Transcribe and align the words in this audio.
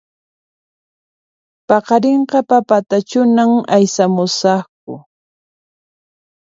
Paqarinqa 1.67 2.37
papatachunan 2.49 3.51
aysamusaqku 3.75 4.93